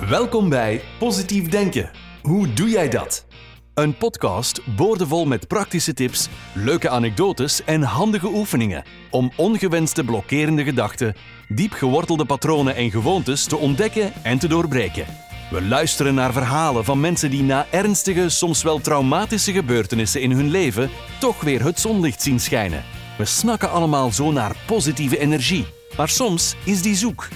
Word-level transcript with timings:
Welkom 0.00 0.48
bij 0.48 0.82
Positief 0.98 1.48
Denken. 1.48 1.90
Hoe 2.22 2.52
doe 2.52 2.68
jij 2.68 2.88
dat? 2.88 3.26
Een 3.74 3.96
podcast 3.96 4.60
boordevol 4.76 5.26
met 5.26 5.48
praktische 5.48 5.94
tips, 5.94 6.28
leuke 6.54 6.88
anekdotes 6.88 7.64
en 7.64 7.82
handige 7.82 8.26
oefeningen 8.26 8.84
om 9.10 9.32
ongewenste 9.36 10.04
blokkerende 10.04 10.64
gedachten, 10.64 11.14
diep 11.48 11.72
gewortelde 11.72 12.24
patronen 12.24 12.74
en 12.74 12.90
gewoontes 12.90 13.44
te 13.44 13.56
ontdekken 13.56 14.12
en 14.22 14.38
te 14.38 14.48
doorbreken. 14.48 15.06
We 15.50 15.62
luisteren 15.62 16.14
naar 16.14 16.32
verhalen 16.32 16.84
van 16.84 17.00
mensen 17.00 17.30
die 17.30 17.42
na 17.42 17.66
ernstige, 17.70 18.28
soms 18.28 18.62
wel 18.62 18.78
traumatische 18.78 19.52
gebeurtenissen 19.52 20.20
in 20.20 20.30
hun 20.30 20.50
leven 20.50 20.90
toch 21.20 21.40
weer 21.40 21.64
het 21.64 21.80
zonlicht 21.80 22.22
zien 22.22 22.40
schijnen. 22.40 22.84
We 23.18 23.24
snakken 23.24 23.70
allemaal 23.70 24.10
zo 24.10 24.32
naar 24.32 24.56
positieve 24.66 25.18
energie, 25.18 25.66
maar 25.96 26.08
soms 26.08 26.54
is 26.64 26.82
die 26.82 26.94
zoek. 26.94 27.28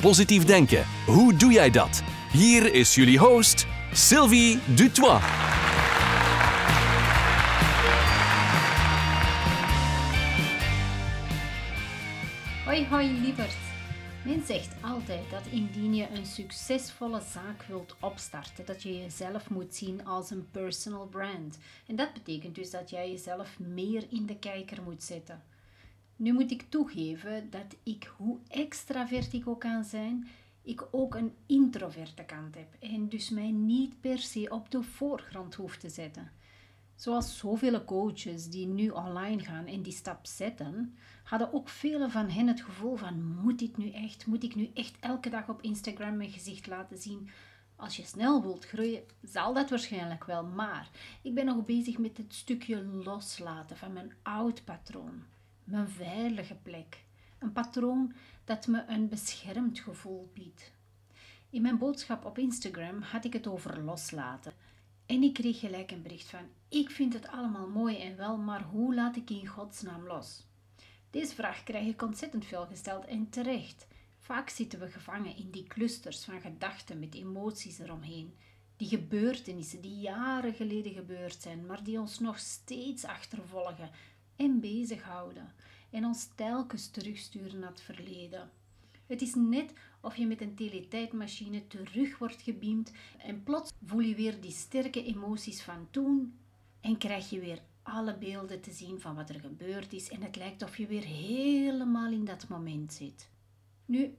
Positief 0.00 0.44
denken, 0.44 0.84
hoe 1.06 1.36
doe 1.36 1.52
jij 1.52 1.70
dat? 1.70 2.02
Hier 2.32 2.74
is 2.74 2.94
jullie 2.94 3.18
host, 3.18 3.66
Sylvie 3.92 4.58
Dutois. 4.74 5.22
Hoi 12.64 12.86
hoi 12.86 13.20
lieverd. 13.20 13.56
Men 14.24 14.42
zegt 14.46 14.74
altijd 14.80 15.30
dat 15.30 15.46
indien 15.50 15.94
je 15.94 16.06
een 16.14 16.26
succesvolle 16.26 17.20
zaak 17.32 17.62
wilt 17.68 17.96
opstarten, 18.00 18.66
dat 18.66 18.82
je 18.82 18.98
jezelf 18.98 19.50
moet 19.50 19.74
zien 19.74 20.06
als 20.06 20.30
een 20.30 20.48
personal 20.50 21.06
brand. 21.06 21.58
En 21.86 21.96
dat 21.96 22.12
betekent 22.12 22.54
dus 22.54 22.70
dat 22.70 22.90
jij 22.90 23.10
jezelf 23.10 23.58
meer 23.58 24.04
in 24.10 24.26
de 24.26 24.36
kijker 24.36 24.82
moet 24.82 25.02
zetten. 25.02 25.42
Nu 26.18 26.32
moet 26.32 26.50
ik 26.50 26.62
toegeven 26.68 27.50
dat 27.50 27.76
ik, 27.82 28.12
hoe 28.16 28.38
extravert 28.48 29.32
ik 29.32 29.48
ook 29.48 29.60
kan 29.60 29.84
zijn, 29.84 30.28
ik 30.62 30.88
ook 30.90 31.14
een 31.14 31.32
introverte 31.46 32.24
kant 32.24 32.54
heb 32.54 32.74
en 32.80 33.08
dus 33.08 33.30
mij 33.30 33.50
niet 33.50 34.00
per 34.00 34.18
se 34.18 34.46
op 34.50 34.70
de 34.70 34.82
voorgrond 34.82 35.54
hoef 35.54 35.76
te 35.76 35.88
zetten. 35.88 36.30
Zoals 36.94 37.38
zoveel 37.38 37.84
coaches 37.84 38.48
die 38.48 38.66
nu 38.66 38.88
online 38.88 39.42
gaan 39.42 39.66
en 39.66 39.82
die 39.82 39.92
stap 39.92 40.26
zetten, 40.26 40.96
hadden 41.24 41.52
ook 41.52 41.68
vele 41.68 42.10
van 42.10 42.28
hen 42.28 42.46
het 42.46 42.60
gevoel 42.60 42.96
van 42.96 43.36
moet 43.42 43.58
dit 43.58 43.76
nu 43.76 43.90
echt? 43.90 44.26
Moet 44.26 44.42
ik 44.42 44.54
nu 44.54 44.70
echt 44.74 44.96
elke 45.00 45.30
dag 45.30 45.48
op 45.48 45.62
Instagram 45.62 46.16
mijn 46.16 46.30
gezicht 46.30 46.66
laten 46.66 46.98
zien? 46.98 47.30
Als 47.76 47.96
je 47.96 48.04
snel 48.04 48.42
wilt 48.42 48.64
groeien, 48.64 49.02
zal 49.22 49.54
dat 49.54 49.70
waarschijnlijk 49.70 50.24
wel, 50.24 50.44
maar 50.44 50.90
ik 51.22 51.34
ben 51.34 51.44
nog 51.44 51.64
bezig 51.64 51.98
met 51.98 52.16
het 52.16 52.34
stukje 52.34 52.84
loslaten 52.84 53.76
van 53.76 53.92
mijn 53.92 54.12
oud 54.22 54.64
patroon, 54.64 55.22
mijn 55.70 55.88
veilige 55.88 56.54
plek. 56.54 57.04
Een 57.38 57.52
patroon 57.52 58.12
dat 58.44 58.66
me 58.66 58.84
een 58.88 59.08
beschermd 59.08 59.78
gevoel 59.78 60.30
biedt. 60.34 60.72
In 61.50 61.62
mijn 61.62 61.78
boodschap 61.78 62.24
op 62.24 62.38
Instagram 62.38 63.02
had 63.02 63.24
ik 63.24 63.32
het 63.32 63.46
over 63.46 63.82
loslaten. 63.82 64.52
En 65.06 65.22
ik 65.22 65.34
kreeg 65.34 65.58
gelijk 65.58 65.90
een 65.90 66.02
bericht 66.02 66.28
van: 66.28 66.48
Ik 66.68 66.90
vind 66.90 67.12
het 67.12 67.28
allemaal 67.28 67.68
mooi 67.68 68.00
en 68.00 68.16
wel, 68.16 68.36
maar 68.36 68.62
hoe 68.62 68.94
laat 68.94 69.16
ik 69.16 69.30
in 69.30 69.46
godsnaam 69.46 70.06
los? 70.06 70.46
Deze 71.10 71.34
vraag 71.34 71.62
krijg 71.62 71.86
ik 71.86 72.02
ontzettend 72.02 72.44
veel 72.44 72.66
gesteld 72.66 73.04
en 73.04 73.28
terecht. 73.30 73.86
Vaak 74.18 74.48
zitten 74.48 74.80
we 74.80 74.90
gevangen 74.90 75.36
in 75.36 75.50
die 75.50 75.64
clusters 75.64 76.24
van 76.24 76.40
gedachten 76.40 76.98
met 76.98 77.14
emoties 77.14 77.78
eromheen. 77.78 78.34
Die 78.76 78.88
gebeurtenissen 78.88 79.80
die 79.80 79.98
jaren 79.98 80.54
geleden 80.54 80.92
gebeurd 80.92 81.42
zijn, 81.42 81.66
maar 81.66 81.84
die 81.84 82.00
ons 82.00 82.18
nog 82.18 82.38
steeds 82.38 83.04
achtervolgen 83.04 83.90
en 84.38 84.60
bezighouden 84.60 85.52
en 85.90 86.04
ons 86.04 86.28
telkens 86.34 86.88
terugsturen 86.90 87.58
naar 87.58 87.70
het 87.70 87.80
verleden. 87.80 88.50
Het 89.06 89.22
is 89.22 89.34
net 89.34 89.72
of 90.00 90.16
je 90.16 90.26
met 90.26 90.40
een 90.40 90.54
teletijdmachine 90.54 91.66
terug 91.66 92.18
wordt 92.18 92.42
gebeamd 92.42 92.92
en 93.18 93.42
plots 93.42 93.72
voel 93.84 94.00
je 94.00 94.14
weer 94.14 94.40
die 94.40 94.50
sterke 94.50 95.04
emoties 95.04 95.62
van 95.62 95.86
toen 95.90 96.38
en 96.80 96.98
krijg 96.98 97.30
je 97.30 97.40
weer 97.40 97.62
alle 97.82 98.18
beelden 98.18 98.60
te 98.60 98.72
zien 98.72 99.00
van 99.00 99.14
wat 99.14 99.28
er 99.28 99.40
gebeurd 99.40 99.92
is 99.92 100.08
en 100.08 100.22
het 100.22 100.36
lijkt 100.36 100.62
of 100.62 100.76
je 100.76 100.86
weer 100.86 101.04
helemaal 101.04 102.12
in 102.12 102.24
dat 102.24 102.48
moment 102.48 102.92
zit. 102.92 103.30
Nu, 103.84 104.14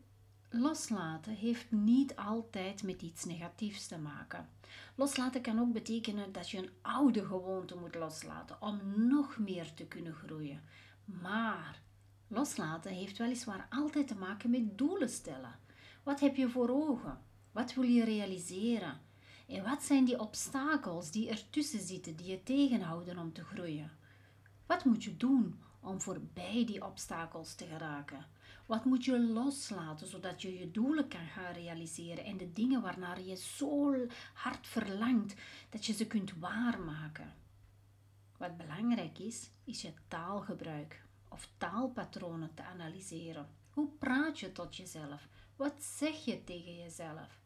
loslaten 0.50 1.34
heeft 1.34 1.72
niet 1.72 2.16
altijd 2.16 2.84
met 2.84 3.02
iets 3.02 3.26
negatiefs 3.26 3.88
te 3.88 3.98
maken. 3.98 4.50
Loslaten 4.96 5.42
kan 5.42 5.60
ook 5.60 5.74
betekenen 5.74 6.32
dat 6.32 6.50
je 6.50 6.58
een 6.58 6.70
oude 6.82 7.26
gewoonte 7.26 7.76
moet 7.76 7.96
loslaten 7.96 8.62
om 8.62 9.08
nog 9.08 9.38
meer 9.38 9.74
te 9.74 9.86
kunnen 9.86 10.14
groeien. 10.14 10.62
Maar 11.06 11.82
loslaten 12.28 12.92
heeft 12.92 13.18
weliswaar 13.18 13.68
altijd 13.70 14.08
te 14.08 14.16
maken 14.16 14.50
met 14.50 14.78
doelen 14.78 15.10
stellen. 15.10 15.60
Wat 16.04 16.20
heb 16.20 16.36
je 16.36 16.50
voor 16.50 16.70
ogen? 16.70 17.20
Wat 17.52 17.74
wil 17.74 17.84
je 17.84 18.04
realiseren? 18.04 19.00
En 19.48 19.64
wat 19.64 19.84
zijn 19.84 20.06
die 20.06 20.20
obstakels 20.20 21.12
die 21.12 21.30
ertussen 21.30 21.80
zitten, 21.80 22.16
die 22.16 22.28
je 22.28 22.44
tegenhouden 22.44 23.18
om 23.18 23.34
te 23.34 23.44
groeien? 23.44 23.92
Wat 24.66 24.86
moet 24.86 25.04
je 25.04 25.18
doen 25.18 25.60
om 25.80 26.02
voorbij 26.02 26.64
die 26.66 26.86
obstakels 26.86 27.56
te 27.56 27.66
geraken? 27.66 28.26
Wat 28.70 28.86
moet 28.86 29.06
je 29.06 29.20
loslaten 29.20 30.08
zodat 30.08 30.42
je 30.42 30.60
je 30.60 30.72
doelen 30.72 31.08
kan 31.08 31.28
gaan 31.28 31.54
realiseren 31.54 32.24
en 32.24 32.38
de 32.38 32.52
dingen 32.52 32.82
waarnaar 32.82 33.22
je 33.22 33.36
zo 33.36 33.96
hard 34.34 34.68
verlangt, 34.68 35.36
dat 35.70 35.86
je 35.86 35.94
ze 35.94 36.08
kunt 36.08 36.34
waarmaken? 36.40 37.34
Wat 38.38 38.58
belangrijk 38.58 39.20
is, 39.20 39.50
is 39.64 39.82
je 39.82 39.94
taalgebruik 40.08 41.06
of 41.30 41.50
taalpatronen 41.58 42.54
te 42.54 42.64
analyseren. 42.64 43.48
Hoe 43.70 43.90
praat 44.00 44.40
je 44.40 44.52
tot 44.52 44.76
jezelf? 44.76 45.28
Wat 45.56 45.84
zeg 45.84 46.26
je 46.26 46.44
tegen 46.44 46.76
jezelf? 46.76 47.40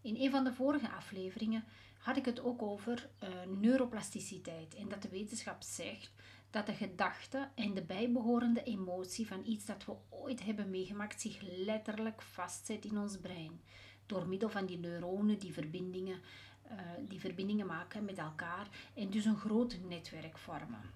In 0.00 0.16
een 0.16 0.30
van 0.30 0.44
de 0.44 0.52
vorige 0.52 0.90
afleveringen 0.90 1.64
had 1.98 2.16
ik 2.16 2.24
het 2.24 2.40
ook 2.40 2.62
over 2.62 3.08
uh, 3.22 3.28
neuroplasticiteit 3.58 4.74
en 4.74 4.88
dat 4.88 5.02
de 5.02 5.08
wetenschap 5.08 5.62
zegt 5.62 6.12
dat 6.56 6.66
de 6.66 6.74
gedachte 6.74 7.48
en 7.54 7.74
de 7.74 7.82
bijbehorende 7.82 8.62
emotie 8.62 9.26
van 9.26 9.42
iets 9.44 9.64
dat 9.64 9.84
we 9.84 9.92
ooit 10.08 10.44
hebben 10.44 10.70
meegemaakt 10.70 11.20
zich 11.20 11.40
letterlijk 11.40 12.22
vastzet 12.22 12.84
in 12.84 12.98
ons 12.98 13.16
brein 13.16 13.60
door 14.06 14.28
middel 14.28 14.48
van 14.48 14.66
die 14.66 14.78
neuronen 14.78 15.38
die 15.38 15.52
verbindingen, 15.52 16.20
uh, 16.70 16.80
die 17.08 17.20
verbindingen 17.20 17.66
maken 17.66 18.04
met 18.04 18.18
elkaar 18.18 18.68
en 18.94 19.10
dus 19.10 19.24
een 19.24 19.36
groot 19.36 19.78
netwerk 19.88 20.38
vormen. 20.38 20.90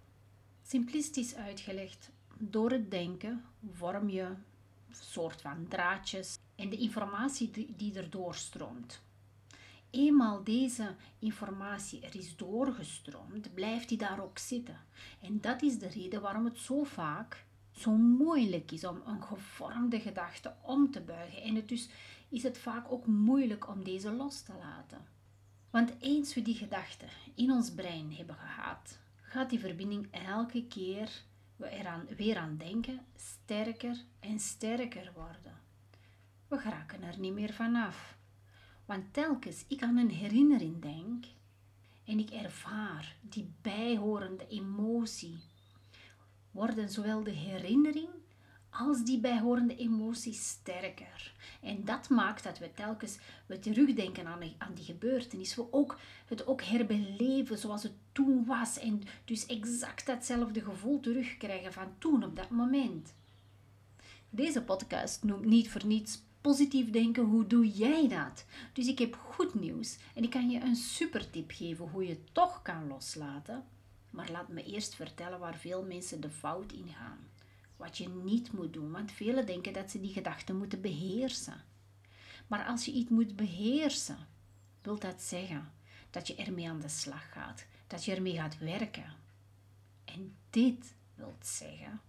Simplistisch 0.62 1.34
uitgelegd, 1.34 2.10
door 2.38 2.70
het 2.70 2.90
denken 2.90 3.44
vorm 3.72 4.08
je 4.08 4.22
een 4.22 4.38
soort 4.90 5.40
van 5.40 5.68
draadjes 5.68 6.38
en 6.54 6.68
de 6.68 6.76
informatie 6.76 7.50
die, 7.50 7.74
die 7.76 7.94
er 7.94 8.10
doorstroomt. 8.10 9.02
Eenmaal 9.90 10.44
deze 10.44 10.94
informatie 11.18 12.00
er 12.00 12.16
is 12.16 12.36
doorgestroomd, 12.36 13.54
blijft 13.54 13.88
die 13.88 13.98
daar 13.98 14.22
ook 14.22 14.38
zitten. 14.38 14.78
En 15.20 15.40
dat 15.40 15.62
is 15.62 15.78
de 15.78 15.88
reden 15.88 16.20
waarom 16.20 16.44
het 16.44 16.58
zo 16.58 16.84
vaak 16.84 17.44
zo 17.70 17.90
moeilijk 17.92 18.72
is 18.72 18.84
om 18.84 19.02
een 19.06 19.22
gevormde 19.22 20.00
gedachte 20.00 20.54
om 20.62 20.90
te 20.90 21.00
buigen. 21.00 21.42
En 21.42 21.54
het 21.54 21.68
dus 21.68 21.88
is 22.28 22.42
het 22.42 22.58
vaak 22.58 22.92
ook 22.92 23.06
moeilijk 23.06 23.68
om 23.68 23.84
deze 23.84 24.12
los 24.12 24.40
te 24.40 24.52
laten. 24.58 24.98
Want 25.70 25.92
eens 26.00 26.34
we 26.34 26.42
die 26.42 26.54
gedachte 26.54 27.04
in 27.34 27.50
ons 27.50 27.70
brein 27.70 28.12
hebben 28.12 28.36
gehad, 28.36 28.98
gaat 29.20 29.50
die 29.50 29.60
verbinding 29.60 30.08
elke 30.10 30.66
keer 30.66 31.22
we 31.56 31.68
eraan 31.68 32.06
weer 32.16 32.36
aan 32.36 32.56
denken 32.56 33.00
sterker 33.16 33.96
en 34.20 34.40
sterker 34.40 35.10
worden. 35.14 35.58
We 36.48 36.58
geraken 36.58 37.02
er 37.02 37.18
niet 37.18 37.32
meer 37.32 37.52
vanaf. 37.52 38.18
Want 38.90 39.12
telkens 39.14 39.64
ik 39.68 39.82
aan 39.82 39.96
een 39.96 40.10
herinnering 40.10 40.82
denk 40.82 41.24
en 42.04 42.18
ik 42.18 42.30
ervaar 42.30 43.16
die 43.20 43.52
bijhorende 43.62 44.46
emotie, 44.48 45.38
worden 46.50 46.88
zowel 46.88 47.22
de 47.22 47.30
herinnering 47.30 48.08
als 48.70 49.04
die 49.04 49.20
bijhorende 49.20 49.76
emotie 49.76 50.32
sterker. 50.32 51.34
En 51.62 51.84
dat 51.84 52.08
maakt 52.08 52.44
dat 52.44 52.58
we 52.58 52.72
telkens 52.74 53.18
we 53.46 53.58
terugdenken 53.58 54.26
aan 54.26 54.54
aan 54.58 54.74
die 54.74 54.84
gebeurtenis, 54.84 55.54
we 55.54 55.72
ook, 55.72 55.98
het 56.26 56.46
ook 56.46 56.62
herbeleven 56.62 57.58
zoals 57.58 57.82
het 57.82 57.94
toen 58.12 58.44
was 58.44 58.78
en 58.78 59.02
dus 59.24 59.46
exact 59.46 60.06
datzelfde 60.06 60.60
gevoel 60.60 61.00
terugkrijgen 61.00 61.72
van 61.72 61.94
toen 61.98 62.24
op 62.24 62.36
dat 62.36 62.50
moment. 62.50 63.14
Deze 64.30 64.62
podcast 64.62 65.22
noemt 65.22 65.44
niet 65.44 65.70
voor 65.70 65.86
niets 65.86 66.22
positief 66.40 66.90
denken, 66.90 67.24
hoe 67.24 67.46
doe 67.46 67.68
jij 67.68 68.08
dat? 68.08 68.44
Dus 68.72 68.86
ik 68.86 68.98
heb 68.98 69.14
goed 69.14 69.54
nieuws 69.54 69.98
en 70.14 70.22
ik 70.22 70.30
kan 70.30 70.50
je 70.50 70.60
een 70.60 70.76
super 70.76 71.30
tip 71.30 71.50
geven 71.50 71.88
hoe 71.88 72.06
je 72.06 72.24
toch 72.32 72.62
kan 72.62 72.86
loslaten. 72.86 73.64
Maar 74.10 74.30
laat 74.30 74.48
me 74.48 74.64
eerst 74.64 74.94
vertellen 74.94 75.38
waar 75.38 75.56
veel 75.56 75.84
mensen 75.84 76.20
de 76.20 76.30
fout 76.30 76.72
in 76.72 76.88
gaan. 76.88 77.18
Wat 77.76 77.98
je 77.98 78.08
niet 78.08 78.52
moet 78.52 78.72
doen, 78.72 78.90
want 78.90 79.12
velen 79.12 79.46
denken 79.46 79.72
dat 79.72 79.90
ze 79.90 80.00
die 80.00 80.12
gedachten 80.12 80.56
moeten 80.56 80.80
beheersen. 80.80 81.64
Maar 82.46 82.66
als 82.66 82.84
je 82.84 82.92
iets 82.92 83.10
moet 83.10 83.36
beheersen, 83.36 84.28
wil 84.82 84.98
dat 84.98 85.22
zeggen 85.22 85.72
dat 86.10 86.26
je 86.26 86.34
ermee 86.34 86.68
aan 86.68 86.80
de 86.80 86.88
slag 86.88 87.32
gaat, 87.32 87.66
dat 87.86 88.04
je 88.04 88.14
ermee 88.14 88.34
gaat 88.34 88.58
werken. 88.58 89.14
En 90.04 90.36
dit 90.50 90.94
wil 91.14 91.36
zeggen 91.40 92.00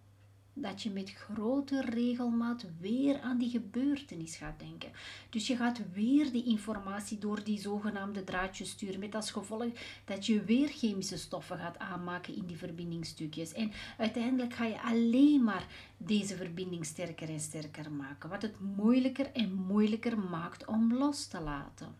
dat 0.53 0.81
je 0.81 0.89
met 0.89 1.13
grote 1.13 1.81
regelmaat 1.81 2.65
weer 2.79 3.19
aan 3.19 3.37
die 3.37 3.49
gebeurtenis 3.49 4.35
gaat 4.35 4.59
denken. 4.59 4.91
Dus 5.29 5.47
je 5.47 5.55
gaat 5.55 5.81
weer 5.93 6.31
die 6.31 6.45
informatie 6.45 7.17
door 7.17 7.43
die 7.43 7.59
zogenaamde 7.59 8.23
draadjes 8.23 8.69
sturen, 8.69 8.99
met 8.99 9.15
als 9.15 9.31
gevolg 9.31 9.71
dat 10.05 10.25
je 10.25 10.43
weer 10.43 10.67
chemische 10.67 11.17
stoffen 11.17 11.57
gaat 11.57 11.77
aanmaken 11.77 12.35
in 12.35 12.45
die 12.45 12.57
verbindingstukjes. 12.57 13.53
En 13.53 13.71
uiteindelijk 13.97 14.53
ga 14.53 14.65
je 14.65 14.81
alleen 14.81 15.43
maar 15.43 15.67
deze 15.97 16.35
verbinding 16.35 16.85
sterker 16.85 17.29
en 17.29 17.39
sterker 17.39 17.91
maken, 17.91 18.29
wat 18.29 18.41
het 18.41 18.59
moeilijker 18.59 19.31
en 19.31 19.53
moeilijker 19.53 20.19
maakt 20.19 20.65
om 20.65 20.93
los 20.93 21.27
te 21.27 21.41
laten. 21.41 21.95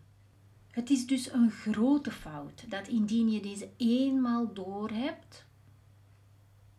Het 0.70 0.90
is 0.90 1.06
dus 1.06 1.32
een 1.32 1.50
grote 1.50 2.10
fout 2.10 2.64
dat 2.70 2.88
indien 2.88 3.30
je 3.30 3.40
deze 3.40 3.68
eenmaal 3.76 4.52
doorhebt, 4.52 5.44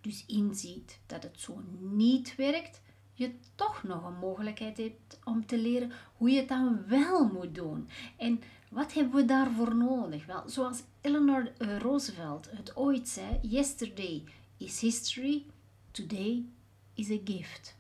dus 0.04 0.26
inziet 0.26 1.00
dat 1.06 1.24
het 1.24 1.40
zo 1.40 1.62
niet 1.80 2.36
werkt, 2.36 2.82
je 3.14 3.34
toch 3.56 3.84
nog 3.84 4.04
een 4.04 4.18
mogelijkheid 4.20 4.78
hebt 4.78 5.20
om 5.24 5.46
te 5.46 5.58
leren 5.58 5.92
hoe 6.18 6.30
je 6.30 6.40
het 6.40 6.48
dan 6.48 6.88
wel 6.88 7.28
moet 7.28 7.56
doen. 7.56 7.90
En 8.18 8.42
wat 8.70 8.94
hebben 8.94 9.16
we 9.16 9.26
daarvoor 9.26 9.76
nodig? 9.76 10.26
Wel, 10.26 10.44
zoals 10.46 10.84
Eleanor 11.02 11.52
eh, 11.58 11.78
Roosevelt 11.78 12.50
het 12.52 12.76
ooit 12.76 13.10
zei: 13.10 13.40
Yesterday 13.42 14.24
is 14.58 14.80
history, 14.80 15.46
today 15.92 16.46
is 16.94 17.10
a 17.10 17.18
gift. 17.26 17.76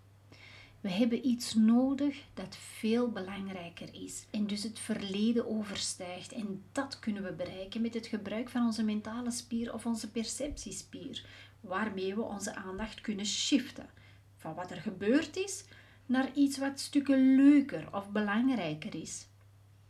We 0.81 0.89
hebben 0.89 1.27
iets 1.27 1.53
nodig 1.53 2.23
dat 2.33 2.55
veel 2.55 3.11
belangrijker 3.11 3.89
is 4.03 4.25
en 4.31 4.47
dus 4.47 4.63
het 4.63 4.79
verleden 4.79 5.47
overstijgt. 5.47 6.31
En 6.31 6.63
dat 6.71 6.99
kunnen 6.99 7.23
we 7.23 7.33
bereiken 7.33 7.81
met 7.81 7.93
het 7.93 8.07
gebruik 8.07 8.49
van 8.49 8.65
onze 8.65 8.83
mentale 8.83 9.31
spier 9.31 9.73
of 9.73 9.85
onze 9.85 10.11
perceptiespier, 10.11 11.25
waarmee 11.63 12.15
we 12.15 12.21
onze 12.21 12.55
aandacht 12.55 13.01
kunnen 13.01 13.25
shiften 13.25 13.89
van 14.37 14.53
wat 14.53 14.71
er 14.71 14.81
gebeurd 14.81 15.35
is 15.35 15.65
naar 16.05 16.29
iets 16.33 16.57
wat 16.57 16.79
stukken 16.79 17.35
leuker 17.35 17.87
of 17.91 18.11
belangrijker 18.11 18.95
is. 18.95 19.27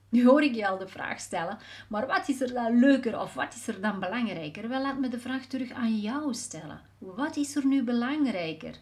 Nu 0.10 0.26
hoor 0.26 0.44
ik 0.44 0.56
je 0.56 0.68
al 0.68 0.78
de 0.78 0.88
vraag 0.88 1.20
stellen, 1.20 1.58
maar 1.90 2.08
wat 2.08 2.30
is 2.30 2.42
er 2.42 2.54
dan 2.54 2.80
leuker 2.80 3.20
of 3.20 3.34
wat 3.34 3.54
is 3.54 3.68
er 3.68 3.82
dan 3.82 4.00
belangrijker? 4.00 4.70
Wel, 4.70 4.82
laat 4.82 5.00
me 5.00 5.08
de 5.08 5.20
vraag 5.20 5.46
terug 5.46 5.72
aan 5.72 6.00
jou 6.00 6.34
stellen. 6.34 6.82
Wat 6.98 7.36
is 7.36 7.56
er 7.56 7.66
nu 7.66 7.84
belangrijker? 7.84 8.76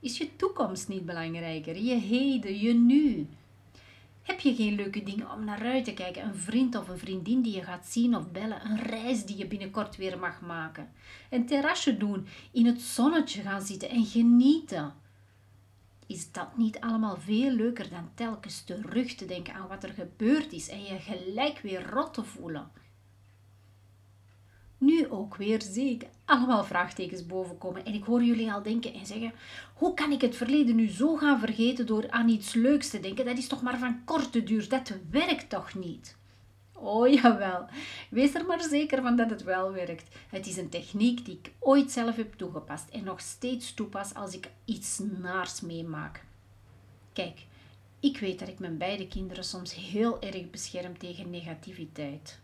Is 0.00 0.18
je 0.18 0.36
toekomst 0.36 0.88
niet 0.88 1.06
belangrijker? 1.06 1.76
Je 1.76 1.94
heden, 1.94 2.58
je 2.58 2.74
nu? 2.74 3.28
Heb 4.22 4.40
je 4.40 4.54
geen 4.54 4.74
leuke 4.74 5.02
dingen 5.02 5.30
om 5.30 5.44
naar 5.44 5.62
uit 5.62 5.84
te 5.84 5.94
kijken? 5.94 6.24
Een 6.24 6.34
vriend 6.34 6.76
of 6.76 6.88
een 6.88 6.98
vriendin 6.98 7.42
die 7.42 7.54
je 7.54 7.62
gaat 7.62 7.86
zien 7.86 8.16
of 8.16 8.30
bellen? 8.30 8.64
Een 8.64 8.82
reis 8.82 9.24
die 9.24 9.36
je 9.36 9.46
binnenkort 9.46 9.96
weer 9.96 10.18
mag 10.18 10.40
maken? 10.40 10.92
Een 11.30 11.46
terrasje 11.46 11.96
doen, 11.96 12.26
in 12.52 12.66
het 12.66 12.80
zonnetje 12.80 13.42
gaan 13.42 13.62
zitten 13.62 13.88
en 13.88 14.04
genieten? 14.04 14.94
Is 16.06 16.32
dat 16.32 16.56
niet 16.56 16.80
allemaal 16.80 17.16
veel 17.16 17.50
leuker 17.50 17.90
dan 17.90 18.10
telkens 18.14 18.64
terug 18.64 19.14
te 19.14 19.26
denken 19.26 19.54
aan 19.54 19.68
wat 19.68 19.84
er 19.84 19.92
gebeurd 19.92 20.52
is 20.52 20.68
en 20.68 20.82
je 20.84 20.98
gelijk 20.98 21.58
weer 21.58 21.90
rot 21.90 22.14
te 22.14 22.24
voelen? 22.24 22.70
Nu 24.80 25.10
ook 25.10 25.36
weer 25.36 25.62
zie 25.62 25.90
ik 25.90 26.06
allemaal 26.24 26.64
vraagtekens 26.64 27.26
bovenkomen. 27.26 27.84
En 27.84 27.94
ik 27.94 28.04
hoor 28.04 28.22
jullie 28.22 28.52
al 28.52 28.62
denken 28.62 28.94
en 28.94 29.06
zeggen: 29.06 29.32
hoe 29.74 29.94
kan 29.94 30.12
ik 30.12 30.20
het 30.20 30.36
verleden 30.36 30.76
nu 30.76 30.88
zo 30.88 31.16
gaan 31.16 31.38
vergeten 31.38 31.86
door 31.86 32.10
aan 32.10 32.28
iets 32.28 32.54
leuks 32.54 32.90
te 32.90 33.00
denken? 33.00 33.24
Dat 33.24 33.38
is 33.38 33.46
toch 33.46 33.62
maar 33.62 33.78
van 33.78 34.04
korte 34.04 34.42
duur, 34.42 34.68
dat 34.68 34.92
werkt 35.10 35.50
toch 35.50 35.74
niet? 35.74 36.16
Oh 36.72 37.08
jawel, 37.12 37.66
wees 38.10 38.34
er 38.34 38.46
maar 38.46 38.62
zeker 38.62 39.02
van 39.02 39.16
dat 39.16 39.30
het 39.30 39.42
wel 39.42 39.72
werkt. 39.72 40.16
Het 40.28 40.46
is 40.46 40.56
een 40.56 40.68
techniek 40.68 41.24
die 41.24 41.38
ik 41.42 41.52
ooit 41.58 41.90
zelf 41.90 42.16
heb 42.16 42.34
toegepast 42.34 42.88
en 42.88 43.04
nog 43.04 43.20
steeds 43.20 43.74
toepas 43.74 44.14
als 44.14 44.34
ik 44.34 44.50
iets 44.64 45.00
naars 45.20 45.60
meemaak. 45.60 46.24
Kijk, 47.12 47.46
ik 48.00 48.18
weet 48.18 48.38
dat 48.38 48.48
ik 48.48 48.58
mijn 48.58 48.78
beide 48.78 49.08
kinderen 49.08 49.44
soms 49.44 49.74
heel 49.74 50.20
erg 50.22 50.50
bescherm 50.50 50.98
tegen 50.98 51.30
negativiteit. 51.30 52.40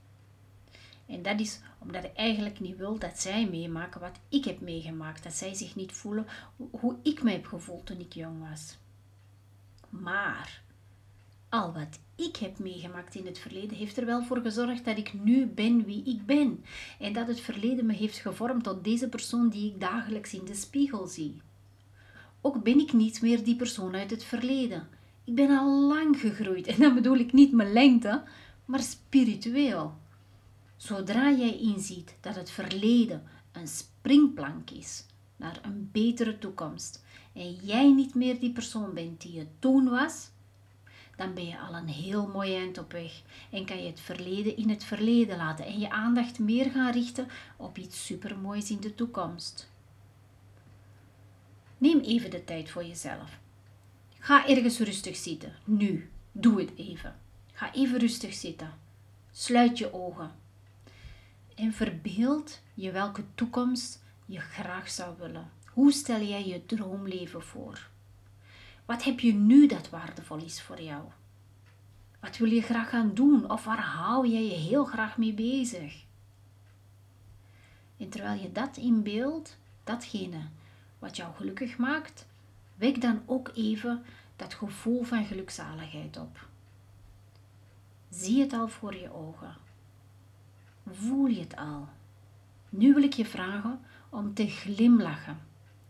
En 1.06 1.22
dat 1.22 1.40
is 1.40 1.60
omdat 1.78 2.04
ik 2.04 2.14
eigenlijk 2.14 2.60
niet 2.60 2.76
wil 2.76 2.98
dat 2.98 3.18
zij 3.18 3.48
meemaken 3.48 4.00
wat 4.00 4.20
ik 4.28 4.44
heb 4.44 4.60
meegemaakt. 4.60 5.22
Dat 5.22 5.32
zij 5.32 5.54
zich 5.54 5.76
niet 5.76 5.92
voelen 5.92 6.26
hoe 6.70 6.96
ik 7.02 7.22
me 7.22 7.30
heb 7.30 7.46
gevoeld 7.46 7.86
toen 7.86 8.00
ik 8.00 8.12
jong 8.12 8.48
was. 8.48 8.78
Maar 9.88 10.62
al 11.48 11.72
wat 11.72 11.98
ik 12.16 12.36
heb 12.36 12.58
meegemaakt 12.58 13.14
in 13.14 13.26
het 13.26 13.38
verleden 13.38 13.76
heeft 13.76 13.96
er 13.96 14.06
wel 14.06 14.22
voor 14.22 14.40
gezorgd 14.40 14.84
dat 14.84 14.98
ik 14.98 15.12
nu 15.12 15.46
ben 15.46 15.84
wie 15.84 16.02
ik 16.04 16.26
ben. 16.26 16.64
En 16.98 17.12
dat 17.12 17.26
het 17.26 17.40
verleden 17.40 17.86
me 17.86 17.92
heeft 17.92 18.18
gevormd 18.18 18.64
tot 18.64 18.84
deze 18.84 19.08
persoon 19.08 19.48
die 19.48 19.72
ik 19.72 19.80
dagelijks 19.80 20.32
in 20.32 20.44
de 20.44 20.54
spiegel 20.54 21.06
zie. 21.06 21.40
Ook 22.40 22.62
ben 22.62 22.78
ik 22.78 22.92
niet 22.92 23.22
meer 23.22 23.44
die 23.44 23.56
persoon 23.56 23.94
uit 23.94 24.10
het 24.10 24.24
verleden. 24.24 24.88
Ik 25.24 25.34
ben 25.34 25.58
al 25.58 25.80
lang 25.80 26.20
gegroeid. 26.20 26.66
En 26.76 26.80
dan 26.80 26.94
bedoel 26.94 27.16
ik 27.16 27.32
niet 27.32 27.52
mijn 27.52 27.72
lengte, 27.72 28.22
maar 28.64 28.80
spiritueel. 28.80 29.94
Zodra 30.76 31.31
jij 31.31 31.58
inziet 31.58 32.17
dat 32.20 32.34
het 32.34 32.50
verleden 32.50 33.23
een 33.52 33.69
springplank 33.69 34.70
is 34.70 35.05
naar 35.37 35.58
een 35.62 35.88
betere 35.93 36.38
toekomst 36.38 37.05
en 37.32 37.55
jij 37.55 37.93
niet 37.93 38.14
meer 38.14 38.40
die 38.40 38.52
persoon 38.52 38.94
bent 38.94 39.20
die 39.20 39.32
je 39.32 39.46
toen 39.58 39.88
was, 39.88 40.31
dan 41.17 41.34
ben 41.34 41.46
je 41.46 41.58
al 41.58 41.75
een 41.75 41.88
heel 41.88 42.26
mooi 42.26 42.56
eind 42.56 42.78
op 42.78 42.93
weg 42.93 43.23
en 43.50 43.64
kan 43.64 43.82
je 43.82 43.87
het 43.87 44.00
verleden 44.00 44.56
in 44.56 44.70
het 44.70 44.84
verleden 44.84 45.37
laten 45.37 45.64
en 45.67 45.78
je 45.78 45.90
aandacht 45.90 46.38
meer 46.38 46.70
gaan 46.70 46.93
richten 46.93 47.28
op 47.56 47.78
iets 47.78 48.06
supermoois 48.06 48.70
in 48.70 48.81
de 48.81 48.94
toekomst. 48.94 49.70
Neem 51.78 52.00
even 52.00 52.31
de 52.31 52.44
tijd 52.44 52.70
voor 52.70 52.84
jezelf. 52.84 53.38
Ga 54.19 54.49
ergens 54.49 54.78
rustig 54.78 55.17
zitten. 55.17 55.55
Nu, 55.64 56.11
doe 56.32 56.61
het 56.61 56.70
even. 56.76 57.17
Ga 57.52 57.73
even 57.73 57.99
rustig 57.99 58.34
zitten. 58.34 58.73
Sluit 59.31 59.78
je 59.78 59.93
ogen 59.93 60.31
en 61.56 61.72
verbeeld 61.72 62.60
je 62.74 62.90
welke 62.90 63.24
toekomst 63.34 64.02
je 64.26 64.40
graag 64.40 64.90
zou 64.90 65.16
willen. 65.18 65.50
Hoe 65.72 65.92
stel 65.92 66.20
jij 66.20 66.46
je 66.46 66.66
droomleven 66.66 67.42
voor? 67.42 67.88
Wat 68.84 69.04
heb 69.04 69.20
je 69.20 69.32
nu 69.34 69.66
dat 69.66 69.90
waardevol 69.90 70.36
is 70.36 70.62
voor 70.62 70.80
jou? 70.80 71.04
Wat 72.20 72.36
wil 72.36 72.50
je 72.50 72.62
graag 72.62 72.88
gaan 72.88 73.14
doen 73.14 73.50
of 73.50 73.64
waar 73.64 73.80
hou 73.80 74.28
jij 74.28 74.44
je 74.44 74.54
heel 74.54 74.84
graag 74.84 75.16
mee 75.16 75.32
bezig? 75.32 76.04
En 77.96 78.08
terwijl 78.08 78.40
je 78.40 78.52
dat 78.52 78.76
inbeeldt, 78.76 79.58
datgene 79.84 80.40
wat 80.98 81.16
jou 81.16 81.34
gelukkig 81.34 81.76
maakt, 81.76 82.26
wek 82.74 83.00
dan 83.00 83.22
ook 83.26 83.50
even 83.54 84.04
dat 84.36 84.54
gevoel 84.54 85.02
van 85.02 85.24
gelukzaligheid 85.24 86.16
op. 86.16 86.48
Zie 88.10 88.40
het 88.40 88.52
al 88.52 88.68
voor 88.68 88.96
je 88.96 89.12
ogen. 89.12 89.65
Voel 90.90 91.26
je 91.26 91.40
het 91.40 91.57
al? 91.57 91.88
Nu 92.69 92.95
wil 92.95 93.02
ik 93.02 93.12
je 93.12 93.25
vragen 93.25 93.81
om 94.09 94.35
te 94.35 94.49
glimlachen. 94.49 95.38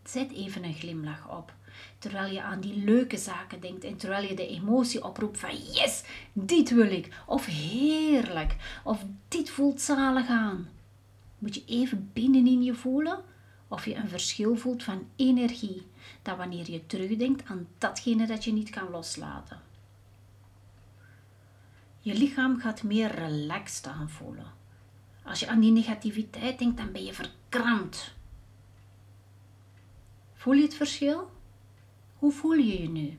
Zet 0.03 0.31
even 0.31 0.63
een 0.63 0.73
glimlach 0.73 1.29
op. 1.29 1.53
Terwijl 1.99 2.33
je 2.33 2.41
aan 2.41 2.59
die 2.59 2.83
leuke 2.83 3.17
zaken 3.17 3.61
denkt 3.61 3.83
en 3.83 3.97
terwijl 3.97 4.27
je 4.27 4.35
de 4.35 4.47
emotie 4.47 5.03
oproept 5.03 5.39
van 5.39 5.55
yes, 5.55 6.03
dit 6.33 6.69
wil 6.69 6.91
ik. 6.91 7.23
Of 7.25 7.45
heerlijk. 7.45 8.55
Of 8.83 9.05
dit 9.27 9.49
voelt 9.49 9.81
zalig 9.81 10.27
aan. 10.27 10.69
Moet 11.39 11.55
je 11.55 11.63
even 11.65 12.09
binnenin 12.13 12.63
je 12.63 12.73
voelen 12.73 13.23
of 13.67 13.85
je 13.85 13.95
een 13.95 14.09
verschil 14.09 14.55
voelt 14.55 14.83
van 14.83 15.07
energie. 15.15 15.87
Dat 16.21 16.37
wanneer 16.37 16.71
je 16.71 16.85
terugdenkt 16.85 17.49
aan 17.49 17.67
datgene 17.77 18.27
dat 18.27 18.43
je 18.43 18.53
niet 18.53 18.69
kan 18.69 18.89
loslaten. 18.89 19.61
Je 21.99 22.13
lichaam 22.13 22.59
gaat 22.59 22.83
meer 22.83 23.15
relaxed 23.15 23.87
aanvoelen. 23.87 24.55
Als 25.27 25.39
je 25.39 25.47
aan 25.47 25.59
die 25.59 25.71
negativiteit 25.71 26.59
denkt, 26.59 26.77
dan 26.77 26.91
ben 26.91 27.03
je 27.03 27.13
verkrampt. 27.13 28.15
Voel 30.33 30.53
je 30.53 30.61
het 30.61 30.75
verschil? 30.75 31.29
Hoe 32.17 32.31
voel 32.31 32.53
je 32.53 32.81
je 32.81 32.89
nu? 32.89 33.17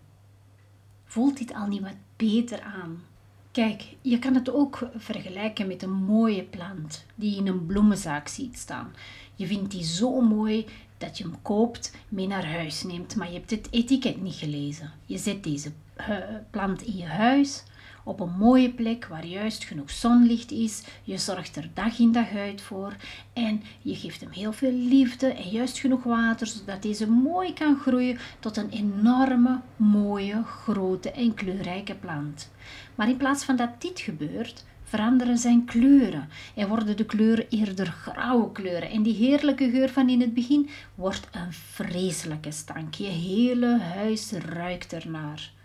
Voelt 1.04 1.38
dit 1.38 1.54
al 1.54 1.66
niet 1.66 1.82
wat 1.82 1.96
beter 2.16 2.60
aan? 2.60 3.02
Kijk, 3.50 3.96
je 4.00 4.18
kan 4.18 4.34
het 4.34 4.50
ook 4.50 4.88
vergelijken 4.96 5.66
met 5.66 5.82
een 5.82 5.92
mooie 5.92 6.42
plant 6.42 7.06
die 7.14 7.30
je 7.30 7.36
in 7.36 7.46
een 7.46 7.66
bloemenzaak 7.66 8.28
ziet 8.28 8.58
staan. 8.58 8.92
Je 9.34 9.46
vindt 9.46 9.70
die 9.70 9.84
zo 9.84 10.20
mooi 10.20 10.66
dat 10.98 11.18
je 11.18 11.24
hem 11.24 11.42
koopt, 11.42 11.96
mee 12.08 12.26
naar 12.26 12.46
huis 12.46 12.82
neemt, 12.82 13.16
maar 13.16 13.28
je 13.28 13.38
hebt 13.38 13.50
het 13.50 13.68
etiket 13.70 14.22
niet 14.22 14.34
gelezen. 14.34 14.92
Je 15.06 15.18
zet 15.18 15.44
deze 15.44 15.72
eh, 15.98 16.16
plant 16.50 16.82
in 16.82 16.96
je 16.96 17.06
huis 17.06 17.64
op 18.08 18.20
een 18.20 18.36
mooie 18.38 18.70
plek 18.70 19.06
waar 19.06 19.26
juist 19.26 19.64
genoeg 19.64 19.90
zonlicht 19.90 20.50
is. 20.50 20.82
Je 21.02 21.18
zorgt 21.18 21.56
er 21.56 21.70
dag 21.74 21.98
in 21.98 22.12
dag 22.12 22.34
uit 22.34 22.60
voor 22.60 22.96
en 23.32 23.62
je 23.80 23.94
geeft 23.94 24.20
hem 24.20 24.30
heel 24.30 24.52
veel 24.52 24.72
liefde 24.72 25.26
en 25.26 25.48
juist 25.50 25.78
genoeg 25.78 26.02
water, 26.02 26.46
zodat 26.46 26.82
deze 26.82 27.10
mooi 27.10 27.52
kan 27.52 27.78
groeien 27.78 28.18
tot 28.38 28.56
een 28.56 28.70
enorme, 28.70 29.60
mooie, 29.76 30.42
grote 30.44 31.10
en 31.10 31.34
kleurrijke 31.34 31.94
plant. 31.94 32.50
Maar 32.94 33.08
in 33.08 33.16
plaats 33.16 33.44
van 33.44 33.56
dat 33.56 33.80
dit 33.80 34.00
gebeurt, 34.00 34.64
veranderen 34.84 35.38
zijn 35.38 35.64
kleuren 35.64 36.28
en 36.54 36.68
worden 36.68 36.96
de 36.96 37.04
kleuren 37.04 37.46
eerder 37.48 37.86
grauwe 37.86 38.52
kleuren. 38.52 38.90
En 38.90 39.02
die 39.02 39.14
heerlijke 39.14 39.70
geur 39.70 39.88
van 39.88 40.08
in 40.08 40.20
het 40.20 40.34
begin 40.34 40.68
wordt 40.94 41.28
een 41.30 41.52
vreselijke 41.52 42.50
stank. 42.50 42.94
Je 42.94 43.06
hele 43.06 43.78
huis 43.78 44.32
ruikt 44.32 44.92
ernaar. 44.92 45.56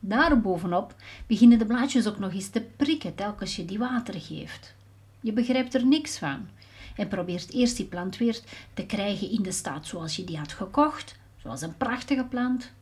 Daarbovenop 0.00 0.94
beginnen 1.26 1.58
de 1.58 1.66
blaadjes 1.66 2.06
ook 2.06 2.18
nog 2.18 2.32
eens 2.32 2.48
te 2.48 2.60
prikken 2.60 3.14
telkens 3.14 3.56
je 3.56 3.64
die 3.64 3.78
water 3.78 4.20
geeft. 4.20 4.74
Je 5.20 5.32
begrijpt 5.32 5.74
er 5.74 5.86
niks 5.86 6.18
van 6.18 6.48
en 6.96 7.08
probeert 7.08 7.52
eerst 7.52 7.76
die 7.76 7.86
plant 7.86 8.16
weer 8.16 8.40
te 8.74 8.86
krijgen 8.86 9.30
in 9.30 9.42
de 9.42 9.52
staat 9.52 9.86
zoals 9.86 10.16
je 10.16 10.24
die 10.24 10.38
had 10.38 10.52
gekocht, 10.52 11.18
zoals 11.36 11.60
een 11.60 11.76
prachtige 11.76 12.24
plant. 12.24 12.72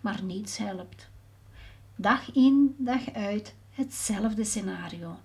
Maar 0.00 0.22
niets 0.22 0.56
helpt. 0.56 1.08
Dag 1.96 2.34
in, 2.34 2.74
dag 2.78 3.12
uit 3.12 3.54
hetzelfde 3.70 4.44
scenario. 4.44 5.18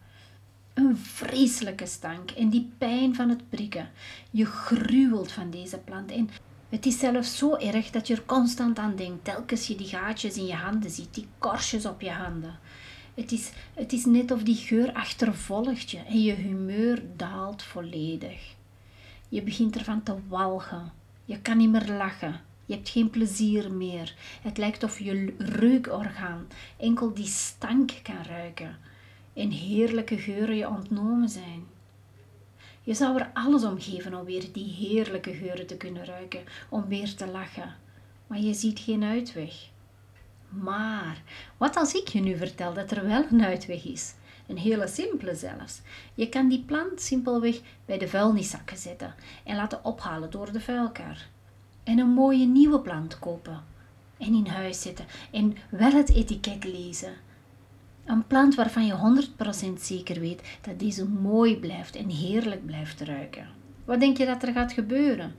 Een 0.73 0.97
vreselijke 0.97 1.85
stank 1.85 2.31
en 2.31 2.49
die 2.49 2.71
pijn 2.77 3.15
van 3.15 3.29
het 3.29 3.49
prikken. 3.49 3.89
Je 4.31 4.45
gruwelt 4.45 5.31
van 5.31 5.49
deze 5.49 5.77
plant 5.77 6.11
en 6.11 6.29
het 6.71 6.85
is 6.85 6.99
zelfs 6.99 7.37
zo 7.37 7.55
erg 7.55 7.89
dat 7.89 8.07
je 8.07 8.15
er 8.15 8.25
constant 8.25 8.77
aan 8.79 8.95
denkt, 8.95 9.23
telkens 9.23 9.67
je 9.67 9.75
die 9.75 9.87
gaatjes 9.87 10.37
in 10.37 10.45
je 10.45 10.55
handen 10.55 10.91
ziet, 10.91 11.13
die 11.13 11.27
korstjes 11.37 11.85
op 11.85 12.01
je 12.01 12.11
handen. 12.11 12.59
Het 13.13 13.31
is, 13.31 13.51
het 13.73 13.93
is 13.93 14.05
net 14.05 14.31
of 14.31 14.43
die 14.43 14.55
geur 14.55 14.93
achtervolgt 14.93 15.91
je 15.91 15.97
en 15.97 16.21
je 16.21 16.33
humeur 16.33 17.03
daalt 17.15 17.63
volledig. 17.63 18.55
Je 19.29 19.41
begint 19.41 19.75
ervan 19.75 20.03
te 20.03 20.15
walgen. 20.27 20.91
Je 21.25 21.39
kan 21.39 21.57
niet 21.57 21.71
meer 21.71 21.87
lachen. 21.87 22.41
Je 22.65 22.73
hebt 22.73 22.89
geen 22.89 23.09
plezier 23.09 23.71
meer. 23.71 24.15
Het 24.41 24.57
lijkt 24.57 24.83
of 24.83 24.99
je 24.99 25.33
reukorgaan 25.37 26.47
enkel 26.77 27.13
die 27.13 27.27
stank 27.27 27.91
kan 28.03 28.23
ruiken 28.23 28.77
en 29.33 29.49
heerlijke 29.49 30.17
geuren 30.17 30.55
je 30.55 30.69
ontnomen 30.69 31.29
zijn. 31.29 31.63
Je 32.83 32.93
zou 32.93 33.19
er 33.19 33.29
alles 33.33 33.63
om 33.63 33.79
geven 33.79 34.13
om 34.13 34.25
weer 34.25 34.51
die 34.51 34.73
heerlijke 34.73 35.33
geuren 35.33 35.67
te 35.67 35.77
kunnen 35.77 36.05
ruiken, 36.05 36.43
om 36.69 36.87
weer 36.87 37.15
te 37.15 37.27
lachen. 37.27 37.75
Maar 38.27 38.39
je 38.39 38.53
ziet 38.53 38.79
geen 38.79 39.03
uitweg. 39.03 39.53
Maar 40.49 41.21
wat 41.57 41.75
als 41.75 41.93
ik 41.93 42.07
je 42.07 42.19
nu 42.19 42.37
vertel 42.37 42.73
dat 42.73 42.91
er 42.91 43.07
wel 43.07 43.25
een 43.31 43.43
uitweg 43.43 43.85
is? 43.85 44.13
Een 44.47 44.57
hele 44.57 44.87
simpele 44.87 45.35
zelfs. 45.35 45.81
Je 46.13 46.29
kan 46.29 46.49
die 46.49 46.63
plant 46.63 47.01
simpelweg 47.01 47.59
bij 47.85 47.97
de 47.97 48.07
vuilniszakken 48.07 48.77
zetten 48.77 49.15
en 49.43 49.55
laten 49.55 49.85
ophalen 49.85 50.31
door 50.31 50.51
de 50.51 50.61
vuilkar. 50.61 51.27
En 51.83 51.99
een 51.99 52.09
mooie 52.09 52.45
nieuwe 52.45 52.79
plant 52.79 53.19
kopen. 53.19 53.63
En 54.17 54.33
in 54.33 54.47
huis 54.47 54.81
zetten 54.81 55.05
en 55.31 55.57
wel 55.69 55.91
het 55.91 56.09
etiket 56.09 56.63
lezen. 56.63 57.13
Een 58.05 58.27
plant 58.27 58.55
waarvan 58.55 58.85
je 58.85 59.25
100% 59.73 59.73
zeker 59.79 60.19
weet 60.19 60.41
dat 60.61 60.79
deze 60.79 61.07
mooi 61.07 61.59
blijft 61.59 61.95
en 61.95 62.09
heerlijk 62.09 62.65
blijft 62.65 63.01
ruiken. 63.01 63.47
Wat 63.85 63.99
denk 63.99 64.17
je 64.17 64.25
dat 64.25 64.43
er 64.43 64.53
gaat 64.53 64.73
gebeuren? 64.73 65.35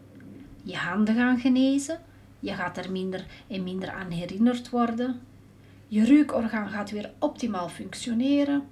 Je 0.62 0.76
handen 0.76 1.14
gaan 1.14 1.38
genezen, 1.38 2.00
je 2.40 2.52
gaat 2.52 2.76
er 2.76 2.92
minder 2.92 3.26
en 3.49 3.62
minder 3.62 3.90
aan 3.90 4.11
herinnerd 4.11 4.71
worden, 4.71 5.21
je 5.88 6.04
reukorgaan 6.04 6.69
gaat 6.69 6.90
weer 6.90 7.11
optimaal 7.19 7.69
functioneren. 7.69 8.62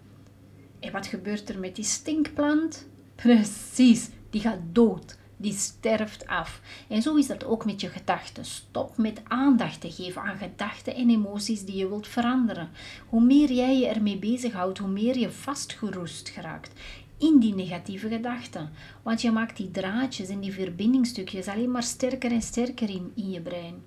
En 0.80 0.92
wat 0.92 1.06
gebeurt 1.06 1.48
er 1.48 1.58
met 1.58 1.76
die 1.76 1.84
stinkplant? 1.84 2.88
Precies, 3.14 4.08
die 4.30 4.40
gaat 4.40 4.60
dood 4.72 5.18
die 5.40 5.52
sterft 5.52 6.26
af. 6.26 6.60
En 6.88 7.02
zo 7.02 7.16
is 7.16 7.26
dat 7.26 7.44
ook 7.44 7.64
met 7.64 7.80
je 7.80 7.88
gedachten. 7.88 8.44
Stop 8.44 8.96
met 8.96 9.20
aandacht 9.28 9.80
te 9.80 9.92
geven 9.92 10.22
aan 10.22 10.36
gedachten 10.36 10.94
en 10.94 11.10
emoties 11.10 11.64
die 11.64 11.76
je 11.76 11.88
wilt 11.88 12.08
veranderen. 12.08 12.70
Hoe 13.08 13.22
meer 13.22 13.52
jij 13.52 13.78
je 13.78 13.86
ermee 13.86 14.18
bezighoudt, 14.18 14.78
hoe 14.78 14.88
meer 14.88 15.18
je 15.18 15.30
vastgeroest 15.30 16.28
geraakt 16.28 16.72
in 17.18 17.38
die 17.38 17.54
negatieve 17.54 18.08
gedachten. 18.08 18.70
Want 19.02 19.20
je 19.20 19.30
maakt 19.30 19.56
die 19.56 19.70
draadjes 19.70 20.28
en 20.28 20.40
die 20.40 20.52
verbindingstukjes 20.52 21.48
alleen 21.48 21.70
maar 21.70 21.82
sterker 21.82 22.32
en 22.32 22.42
sterker 22.42 22.90
in, 22.90 23.12
in 23.14 23.30
je 23.30 23.40
brein. 23.40 23.82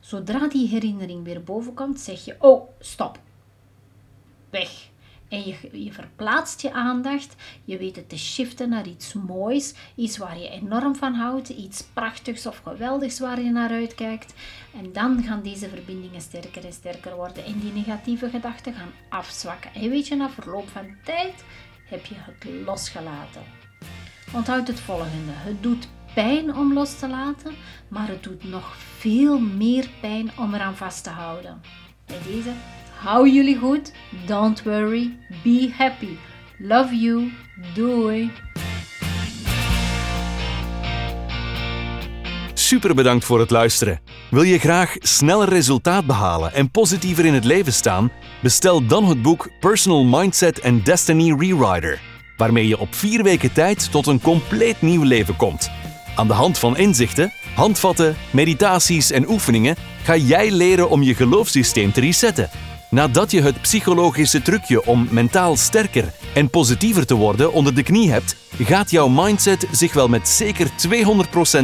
Zodra 0.00 0.48
die 0.48 0.68
herinnering 0.68 1.24
weer 1.24 1.42
bovenkomt, 1.42 2.00
zeg 2.00 2.24
je: 2.24 2.36
Oh, 2.38 2.68
stop. 2.78 3.20
Weg. 4.50 4.90
En 5.32 5.46
je, 5.46 5.84
je 5.84 5.92
verplaatst 5.92 6.60
je 6.60 6.72
aandacht, 6.72 7.34
je 7.64 7.78
weet 7.78 7.96
het 7.96 8.08
te 8.08 8.18
shiften 8.18 8.68
naar 8.68 8.86
iets 8.86 9.12
moois, 9.12 9.74
iets 9.94 10.16
waar 10.16 10.38
je 10.38 10.48
enorm 10.48 10.96
van 10.96 11.14
houdt, 11.14 11.48
iets 11.48 11.82
prachtigs 11.82 12.46
of 12.46 12.58
geweldigs 12.58 13.18
waar 13.18 13.40
je 13.40 13.50
naar 13.50 13.70
uitkijkt. 13.70 14.34
En 14.76 14.92
dan 14.92 15.22
gaan 15.22 15.42
deze 15.42 15.68
verbindingen 15.68 16.20
sterker 16.20 16.64
en 16.64 16.72
sterker 16.72 17.16
worden 17.16 17.44
en 17.44 17.58
die 17.58 17.72
negatieve 17.72 18.28
gedachten 18.28 18.74
gaan 18.74 18.92
afzwakken. 19.08 19.74
En 19.74 19.90
weet 19.90 20.08
je, 20.08 20.16
na 20.16 20.30
verloop 20.30 20.68
van 20.68 20.96
tijd 21.04 21.44
heb 21.84 22.06
je 22.06 22.14
het 22.18 22.66
losgelaten. 22.66 23.42
Onthoud 24.34 24.66
het 24.66 24.80
volgende: 24.80 25.32
het 25.32 25.62
doet 25.62 25.88
pijn 26.14 26.56
om 26.56 26.72
los 26.72 26.98
te 26.98 27.08
laten, 27.08 27.54
maar 27.88 28.08
het 28.08 28.22
doet 28.22 28.44
nog 28.44 28.76
veel 28.76 29.38
meer 29.38 29.88
pijn 30.00 30.30
om 30.38 30.54
eraan 30.54 30.76
vast 30.76 31.04
te 31.04 31.10
houden. 31.10 31.60
Bij 32.06 32.18
deze 32.26 32.52
Hou 33.02 33.28
jullie 33.28 33.56
goed. 33.56 33.92
Don't 34.26 34.62
worry. 34.62 35.16
Be 35.42 35.70
happy. 35.76 36.16
Love 36.58 36.96
you. 36.96 37.32
Doei. 37.74 38.30
Super 42.54 42.94
bedankt 42.94 43.24
voor 43.24 43.40
het 43.40 43.50
luisteren. 43.50 44.00
Wil 44.30 44.42
je 44.42 44.58
graag 44.58 44.96
sneller 44.98 45.48
resultaat 45.48 46.06
behalen 46.06 46.52
en 46.52 46.70
positiever 46.70 47.24
in 47.24 47.34
het 47.34 47.44
leven 47.44 47.72
staan? 47.72 48.10
Bestel 48.42 48.86
dan 48.86 49.04
het 49.04 49.22
boek 49.22 49.48
Personal 49.60 50.04
Mindset 50.04 50.62
and 50.62 50.84
Destiny 50.84 51.34
Rewriter, 51.38 52.00
waarmee 52.36 52.68
je 52.68 52.78
op 52.78 52.94
vier 52.94 53.22
weken 53.22 53.52
tijd 53.52 53.90
tot 53.90 54.06
een 54.06 54.20
compleet 54.20 54.82
nieuw 54.82 55.02
leven 55.02 55.36
komt. 55.36 55.70
Aan 56.16 56.26
de 56.26 56.32
hand 56.32 56.58
van 56.58 56.76
inzichten, 56.76 57.32
handvatten, 57.54 58.16
meditaties 58.30 59.10
en 59.10 59.28
oefeningen 59.28 59.76
ga 60.02 60.16
jij 60.16 60.50
leren 60.50 60.90
om 60.90 61.02
je 61.02 61.14
geloofssysteem 61.14 61.92
te 61.92 62.00
resetten 62.00 62.50
Nadat 62.92 63.30
je 63.30 63.42
het 63.42 63.60
psychologische 63.60 64.42
trucje 64.42 64.86
om 64.86 65.08
mentaal 65.10 65.56
sterker 65.56 66.12
en 66.34 66.50
positiever 66.50 67.06
te 67.06 67.14
worden 67.14 67.52
onder 67.52 67.74
de 67.74 67.82
knie 67.82 68.10
hebt, 68.10 68.36
gaat 68.58 68.90
jouw 68.90 69.08
mindset 69.08 69.66
zich 69.70 69.92
wel 69.92 70.08
met 70.08 70.28
zeker 70.28 70.68
200% 70.68 70.70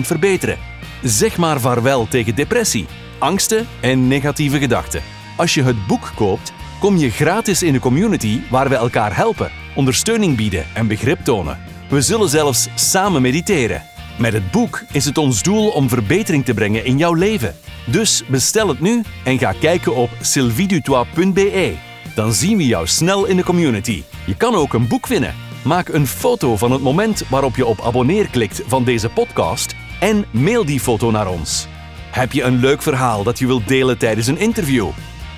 verbeteren. 0.01 0.59
Zeg 1.03 1.37
maar 1.37 1.61
vaarwel 1.61 2.09
tegen 2.09 2.35
depressie, 2.35 2.87
angsten 3.19 3.67
en 3.81 4.09
negatieve 4.09 4.59
gedachten. 4.59 5.03
Als 5.37 5.55
je 5.55 5.63
het 5.63 5.87
boek 5.87 6.13
koopt, 6.15 6.53
kom 6.81 6.97
je 6.97 7.11
gratis 7.11 7.63
in 7.63 7.73
de 7.73 7.81
community 7.81 8.41
waar 8.51 8.69
we 8.69 8.75
elkaar 8.75 9.17
helpen, 9.17 9.51
ondersteuning 9.75 10.37
bieden 10.37 10.67
en 10.75 10.87
begrip 10.87 11.25
tonen. 11.25 11.59
We 11.89 12.01
zullen 12.01 12.29
zelfs 12.29 12.69
samen 12.75 13.23
mediteren. 13.23 13.83
Met 14.19 14.33
het 14.33 14.51
boek 14.51 14.83
is 14.93 15.05
het 15.05 15.19
ons 15.19 15.43
doel 15.43 15.69
om 15.69 15.89
verbetering 15.89 16.45
te 16.45 16.55
brengen 16.55 16.85
in 16.85 16.99
jouw 16.99 17.15
leven. 17.15 17.55
Dus 17.87 18.23
bestel 18.27 18.69
het 18.69 18.81
nu 18.81 19.03
en 19.25 19.39
ga 19.39 19.53
kijken 19.53 19.95
op 19.95 20.11
sylvidutois.be. 20.21 21.75
Dan 22.15 22.33
zien 22.33 22.57
we 22.57 22.67
jou 22.67 22.87
snel 22.87 23.25
in 23.25 23.37
de 23.37 23.45
community. 23.45 24.03
Je 24.27 24.37
kan 24.37 24.55
ook 24.55 24.73
een 24.73 24.89
boek 24.89 25.07
winnen. 25.07 25.35
Maak 25.65 25.89
een 25.89 26.07
foto 26.07 26.57
van 26.57 26.73
het 26.73 26.83
moment 26.83 27.23
waarop 27.29 27.57
je 27.57 27.67
op 27.67 27.81
abonneer 27.81 28.29
klikt 28.31 28.63
van 28.67 28.85
deze 28.85 29.09
podcast 29.09 29.75
en 30.01 30.25
mail 30.31 30.65
die 30.65 30.81
foto 30.81 31.11
naar 31.11 31.29
ons. 31.29 31.67
Heb 32.11 32.33
je 32.33 32.43
een 32.43 32.61
leuk 32.61 32.83
verhaal 32.83 33.23
dat 33.23 33.39
je 33.39 33.47
wilt 33.47 33.69
delen 33.69 33.99
tijdens 33.99 34.27
een 34.27 34.39
interview? 34.39 34.89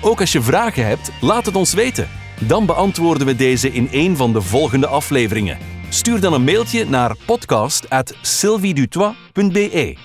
Ook 0.01 0.19
als 0.19 0.31
je 0.31 0.41
vragen 0.41 0.85
hebt, 0.85 1.11
laat 1.21 1.45
het 1.45 1.55
ons 1.55 1.73
weten. 1.73 2.09
Dan 2.39 2.65
beantwoorden 2.65 3.27
we 3.27 3.35
deze 3.35 3.71
in 3.71 3.87
een 3.91 4.15
van 4.15 4.33
de 4.33 4.41
volgende 4.41 4.87
afleveringen. 4.87 5.70
Stuur 5.93 6.19
dan 6.19 6.33
een 6.33 6.43
mailtje 6.43 6.85
naar 6.85 7.15
podcast@sylviedutois.be. 7.25 9.97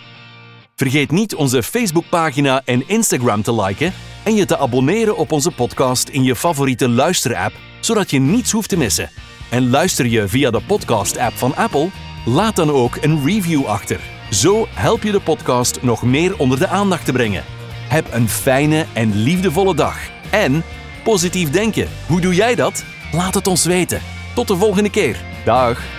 Vergeet 0.77 1.11
niet 1.11 1.35
onze 1.35 1.63
Facebookpagina 1.63 2.63
en 2.65 2.89
Instagram 2.89 3.43
te 3.43 3.55
liken 3.55 3.93
en 4.23 4.35
je 4.35 4.45
te 4.45 4.59
abonneren 4.59 5.17
op 5.17 5.33
onze 5.33 5.51
podcast 5.51 6.09
in 6.09 6.23
je 6.23 6.37
favoriete 6.37 6.89
luisterapp, 6.89 7.53
zodat 7.81 8.11
je 8.11 8.19
niets 8.19 8.53
hoeft 8.53 8.69
te 8.69 8.77
missen. 8.77 9.11
En 9.51 9.71
luister 9.71 10.07
je 10.07 10.29
via 10.29 10.51
de 10.51 10.61
podcast-app 10.67 11.37
van 11.37 11.57
Apple? 11.57 11.89
Laat 12.25 12.57
dan 12.57 12.71
ook 12.71 12.99
een 13.01 13.25
review 13.25 13.65
achter. 13.65 14.01
Zo 14.31 14.67
help 14.71 15.03
je 15.03 15.13
de 15.13 15.21
podcast 15.21 15.83
nog 15.83 16.03
meer 16.03 16.39
onder 16.39 16.59
de 16.59 16.69
aandacht 16.69 17.05
te 17.05 17.13
brengen. 17.13 17.45
Heb 17.89 18.13
een 18.13 18.29
fijne 18.29 18.87
en 18.93 19.23
liefdevolle 19.23 19.75
dag. 19.75 19.99
En 20.31 20.63
positief 21.05 21.51
denken. 21.51 21.89
Hoe 22.07 22.21
doe 22.21 22.35
jij 22.35 22.55
dat? 22.55 22.85
Laat 23.13 23.35
het 23.35 23.47
ons 23.47 23.65
weten. 23.65 24.01
Tot 24.35 24.49
de 24.49 24.57
volgende 24.57 24.91
keer. 24.91 25.35
Dag. 25.47 25.96